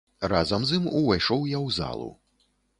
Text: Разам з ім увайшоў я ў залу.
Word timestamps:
Разам 0.31 0.65
з 0.69 0.77
ім 0.79 0.87
увайшоў 1.01 1.47
я 1.53 1.59
ў 1.67 1.79
залу. 1.79 2.11